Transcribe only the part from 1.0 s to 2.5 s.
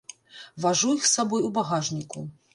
іх з сабой у багажніку.